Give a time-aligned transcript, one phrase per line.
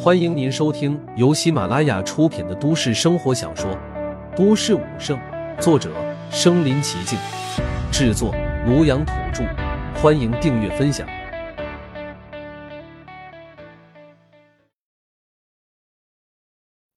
[0.00, 3.70] 欢迎您收听由喜马拉雅出品的都市生活小说
[4.36, 5.18] 《都市武圣》，
[5.60, 5.92] 作者：
[6.30, 7.18] 身临其境，
[7.92, 8.32] 制作：
[8.66, 9.44] 庐阳土著。
[10.00, 11.06] 欢迎订阅分享。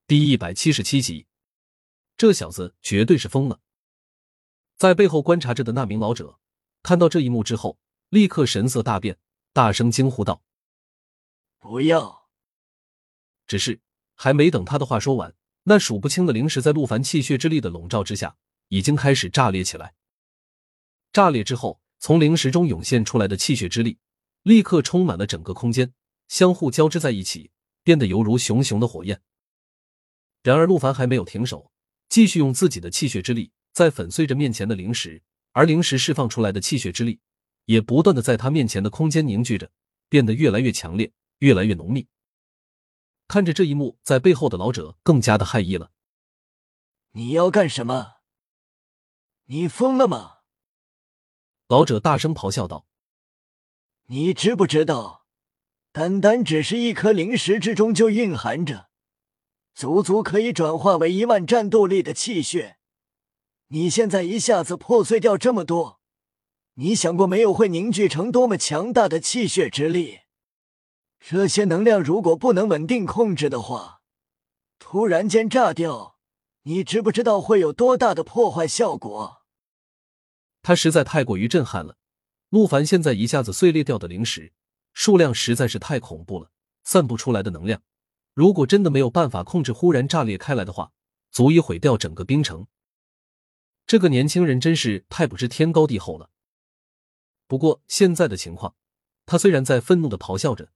[0.06, 1.26] 第一百七十七集，
[2.16, 3.60] 这小子绝对是疯了。
[4.78, 6.38] 在背后观察着的那名老者
[6.84, 7.78] 看到这一幕之后，
[8.10, 9.18] 立刻神色大变，
[9.54, 10.44] 大声惊呼道
[11.60, 12.21] ：“不要！”
[13.52, 13.82] 只是
[14.16, 18.38] 还没等他的话说完，那数不清的灵石在陆凡气血之力的笼罩之下，
[18.70, 19.94] 已经开始炸裂起来。
[21.12, 23.98] 炸裂之后，从灵石中涌现出来的气血之力，
[24.44, 25.92] 立刻充满了整个空间，
[26.30, 27.52] 相互交织在一起，
[27.84, 29.20] 变得犹如熊熊的火焰。
[30.44, 31.74] 然而，陆凡还没有停手，
[32.08, 35.22] 继续用自己的气血之力在粉碎着面前的灵石，
[35.52, 37.20] 而灵石释放出来的气血之力，
[37.66, 39.70] 也不断的在他面前的空间凝聚着，
[40.08, 42.08] 变得越来越强烈，越来越浓密。
[43.32, 45.92] 看着这一幕，在背后的老者更加的害意了。
[47.12, 48.16] 你要干什么？
[49.46, 50.40] 你疯了吗？
[51.70, 52.86] 老者大声咆哮道
[54.12, 55.28] ：“你知不知道，
[55.94, 58.90] 单单只是一颗灵石之中就蕴含着，
[59.74, 62.80] 足足可以转化为一万战斗力的气血。
[63.68, 66.02] 你现在一下子破碎掉这么多，
[66.74, 70.20] 你想过没有会凝聚成多么强大的气血之力？”
[71.24, 74.02] 这些能量如果不能稳定控制的话，
[74.80, 76.18] 突然间炸掉，
[76.64, 79.44] 你知不知道会有多大的破坏效果？
[80.64, 81.98] 他实在太过于震撼了。
[82.50, 84.52] 陆凡现在一下子碎裂掉的灵石
[84.94, 86.50] 数量实在是太恐怖了，
[86.84, 87.82] 散布出来的能量，
[88.34, 90.92] 如果真的没有办法控制，忽然炸裂开来的话，
[91.32, 92.68] 足以毁掉整个冰城。
[93.86, 96.32] 这个年轻人真是太不知天高地厚了。
[97.48, 98.76] 不过现在的情况，
[99.26, 100.72] 他虽然在愤怒的咆哮着。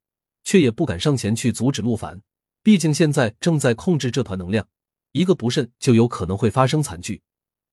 [0.46, 2.22] 却也不敢上前去阻止陆凡，
[2.64, 4.70] 毕竟现在正在控制这团能量，
[5.12, 7.24] 一个不慎就有可能会发生惨剧，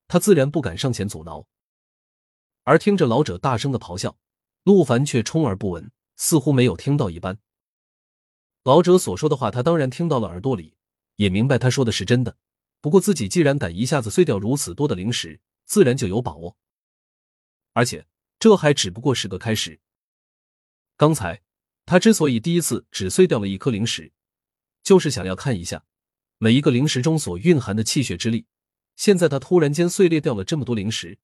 [0.09, 1.47] 他自然不敢上前阻挠。
[2.65, 4.17] 而听着老者大声的咆哮，
[4.65, 7.39] 陆凡却充耳不闻，似乎没有听到一般。
[8.65, 10.75] 老者所说的话，他当然听到了耳朵里，
[11.17, 12.37] 也明白他说的是真的。
[12.81, 16.57] 不过自己既然敢一下子碎掉如此多的灵石，自然就有把握。
[17.75, 18.07] 而且
[18.39, 19.79] 这还只不过是个开始，
[20.97, 21.43] 刚才。
[21.85, 24.13] 他之所以第一次只碎掉了一颗灵石，
[24.83, 25.85] 就是想要看一下
[26.39, 28.47] 每一个灵石中所蕴含的气血之力。
[28.97, 31.19] 现在他突然间碎裂掉了这么多灵石，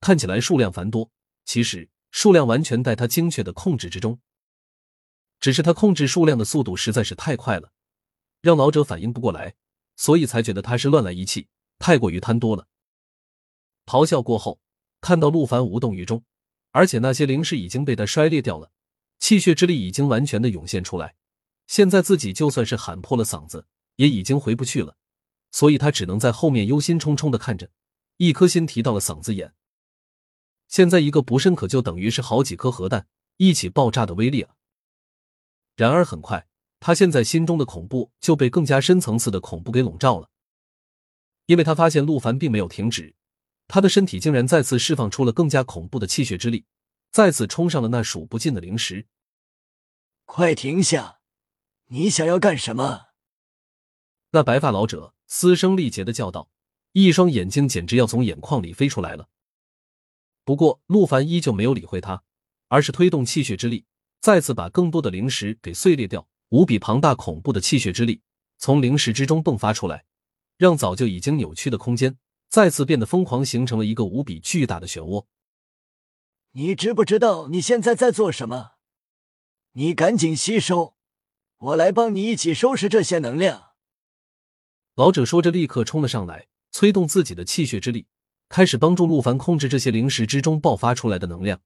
[0.00, 1.10] 看起来数量繁多，
[1.44, 4.20] 其实数量完全在他精确的控制之中。
[5.40, 7.72] 只是他控制数量的速度实在是太快了，
[8.40, 9.54] 让老者反应不过来，
[9.96, 11.48] 所以才觉得他是乱来一气，
[11.78, 12.68] 太过于贪多了。
[13.86, 14.60] 咆哮过后，
[15.00, 16.24] 看到陆凡无动于衷，
[16.72, 18.70] 而且那些灵石已经被他摔裂掉了。
[19.24, 21.14] 气血之力已经完全的涌现出来，
[21.66, 24.98] 现在自己就算是喊破了嗓子，也已经回不去了，
[25.50, 27.70] 所以他只能在后面忧心忡忡的看着，
[28.18, 29.54] 一颗心提到了嗓子眼。
[30.68, 33.06] 现在一个不慎，可就等于是好几颗核弹
[33.38, 34.56] 一起爆炸的威力啊！
[35.74, 36.46] 然而很快，
[36.78, 40.28] 他现在心中的恐怖就被更加深层次的恐怖给笼罩了，
[41.46, 43.14] 因为他发现陆凡并没有停止，
[43.68, 46.66] 他的身体竟然再次释放出了更加恐怖的气血之力，
[47.10, 49.06] 再次冲上了那数不尽的灵石。
[50.24, 51.20] 快停下！
[51.88, 53.08] 你想要干什么？
[54.30, 56.48] 那白发老者嘶声力竭的叫道，
[56.92, 59.28] 一双眼睛简直要从眼眶里飞出来了。
[60.44, 62.22] 不过陆凡依旧没有理会他，
[62.68, 63.84] 而是推动气血之力，
[64.20, 66.26] 再次把更多的灵石给碎裂掉。
[66.50, 68.20] 无比庞大恐怖的气血之力
[68.58, 70.04] 从灵石之中迸发出来，
[70.56, 72.16] 让早就已经扭曲的空间
[72.48, 75.26] 再次变得疯狂，形成了一个无比巨大的漩涡。
[76.52, 78.73] 你知不知道你现在在做什么？
[79.76, 80.94] 你赶紧吸收，
[81.58, 83.72] 我来帮你一起收拾这些能量。
[84.94, 88.06] 老者说着，立刻冲了上来，催动自己的气血之力，
[88.48, 91.60] 开始帮助陆凡控制这些灵石之中爆发出来的能量。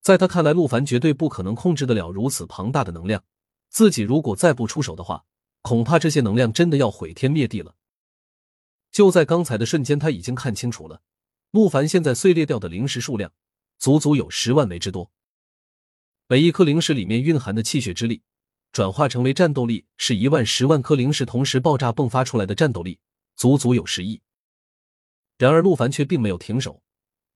[0.00, 3.22] 在他看来，陆凡绝对不可能控制得了如此庞大的能量，
[3.68, 5.26] 自己如果再不出手的话，
[5.60, 7.74] 恐怕这些能量真的要毁天灭地了。
[8.90, 11.02] 就在刚才的瞬间，他已经看清楚了，
[11.50, 13.34] 陆凡现在碎裂掉的灵石数量，
[13.78, 15.10] 足足有十万枚之多。
[16.28, 18.20] 每一颗灵石里面蕴含的气血之力，
[18.72, 22.98] 转化成为战斗力是一万十万颗灵石同时爆炸迸发出来的战斗力，
[23.36, 24.20] 足足有十亿。
[25.38, 26.82] 然而陆凡却并没有停手，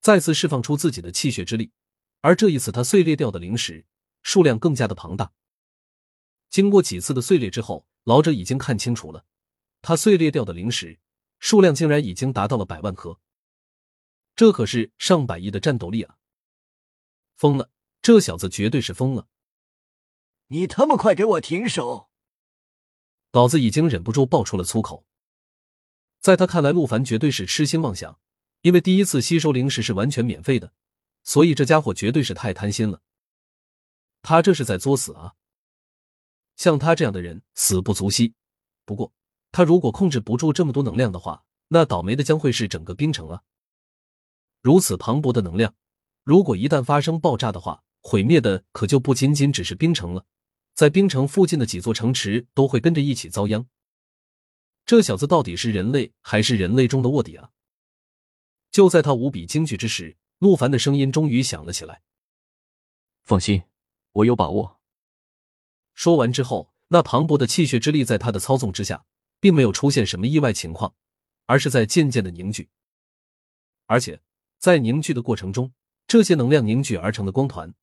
[0.00, 1.70] 再次释放出自己的气血之力，
[2.20, 3.87] 而这一次他碎裂掉的灵石
[4.25, 5.31] 数量更加的庞大。
[6.48, 9.25] 经过几次的碎裂之后，老者已经看清楚了，
[9.82, 10.98] 他碎裂掉的灵石
[11.38, 13.20] 数量竟然已经达到了百万颗，
[14.34, 16.16] 这可是上百亿的战斗力啊！
[17.37, 17.70] 疯了！
[18.02, 19.29] 这小子绝对是疯了！
[20.49, 22.11] 你他妈快给我停手！
[23.32, 25.06] 老子已经忍不住爆出了粗口。
[26.19, 28.19] 在他看来，陆凡绝对是痴心妄想，
[28.62, 30.73] 因为第一次吸收灵石是完全免费的，
[31.23, 33.02] 所以这家伙绝对是太贪心了。
[34.23, 35.35] 他这是在作死啊！
[36.56, 38.35] 像他这样的人，死不足惜。
[38.85, 39.12] 不过，
[39.52, 43.43] 他如果控制不住这么多能量的话，那倒霉的将会是整个冰城啊！
[44.61, 45.75] 如此磅礴的能量，
[46.25, 50.26] 如果一旦发生爆炸的话，毁灭的可就不仅仅只是冰城了，
[50.75, 53.67] 在冰城附近的几座城池都会跟着一起遭殃。
[54.87, 57.50] 这小子到底是人类还是人类中的卧底啊？
[58.70, 62.02] 就在他无比惊惧之时，陆凡的声音终于响了起来
[63.23, 63.62] ：“放心，
[64.12, 64.81] 我有把握。”
[65.94, 69.05] 说完之后，那磅礴的气血之力在他的操纵之下，
[69.38, 70.94] 并没有出现什么意外情况，
[71.47, 72.70] 而是在渐渐的凝聚，
[73.87, 74.23] 而且
[74.58, 75.73] 在凝聚的过程中，
[76.06, 77.75] 这些能量凝聚而成的光团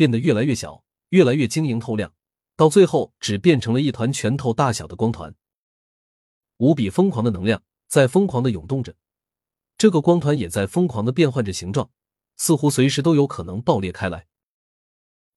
[0.00, 2.14] 变得越来越小，越来越晶莹透亮，
[2.56, 5.34] 到最后只变成了一团拳头大小的光团。
[6.56, 8.96] 无比疯狂的能量在疯狂的涌动着，
[9.76, 11.90] 这个光团也在疯狂的变换着形状，
[12.38, 14.26] 似乎随时都有可能爆裂开来。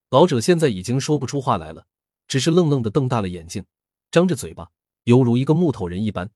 [0.10, 1.86] 老者现在已经说不出话来了，
[2.30, 3.66] 只是愣愣的瞪大了眼睛，
[4.12, 4.72] 张着嘴巴，
[5.04, 6.32] 犹如一个木头人一般。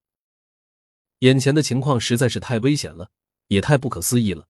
[1.20, 3.10] 眼前的情况实在是太危险了，
[3.48, 4.50] 也太不可思议了。